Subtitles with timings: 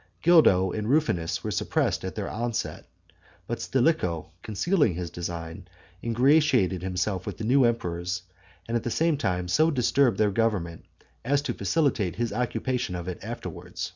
[0.23, 2.87] Gildo and Ruffinus were suppressed at their outset;
[3.45, 5.67] but Stilicho, concealing his design,
[6.03, 8.23] ingratiated himself with the new emperors,
[8.67, 10.85] and at the same time so disturbed their government,
[11.23, 13.77] as to facilitate his occupation of it afterward.